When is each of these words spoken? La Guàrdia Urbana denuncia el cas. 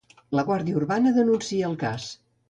La 0.37 0.43
Guàrdia 0.45 0.79
Urbana 0.79 1.11
denuncia 1.17 1.67
el 1.73 1.77
cas. 1.85 2.09